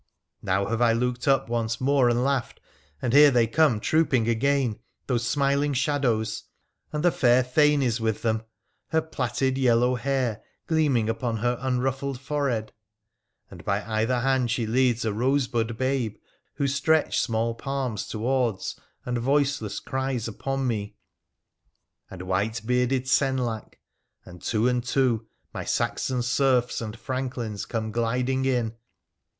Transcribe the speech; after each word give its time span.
Now 0.41 0.65
have 0.65 0.81
I 0.81 0.93
looked 0.93 1.27
up 1.27 1.47
once 1.47 1.79
more 1.79 2.09
and 2.09 2.23
laughed, 2.23 2.59
and 3.03 3.13
here 3.13 3.29
they 3.29 3.45
come 3.45 3.79
trooping 3.79 4.27
again, 4.27 4.79
those 5.05 5.27
smiling 5.27 5.73
shadows, 5.73 6.45
and 6.91 7.03
the 7.03 7.11
fair 7.11 7.43
Thane 7.43 7.83
is 7.83 8.01
with 8.01 8.23
them, 8.23 8.41
her 8.87 9.01
plaited 9.03 9.59
yellow 9.59 9.93
hair 9.93 10.41
gleaming 10.65 11.07
upon 11.07 11.37
her 11.37 11.55
unruffled 11.61 12.19
forehead; 12.19 12.73
and 13.51 13.63
by 13.63 13.83
either 13.83 14.21
hand 14.21 14.49
she 14.49 14.65
leads 14.65 15.05
a 15.05 15.13
rose 15.13 15.45
bud 15.47 15.77
babe, 15.77 16.15
who 16.55 16.67
stretch 16.67 17.19
small 17.19 17.53
palms 17.53 18.07
towards 18.07 18.79
and 19.05 19.19
voiceless 19.19 19.79
cries 19.79 20.27
upon 20.27 20.65
me; 20.65 20.95
and 22.09 22.23
white 22.23 22.59
bearded 22.65 23.03
Senlac; 23.07 23.79
and, 24.25 24.41
two 24.41 24.67
and 24.67 24.83
two, 24.83 25.27
my 25.53 25.63
Saxon 25.63 26.23
serfs 26.23 26.81
acd 26.81 26.95
franklins 26.95 27.67
come 27.67 27.91
gliding 27.91 28.45
in. 28.45 28.75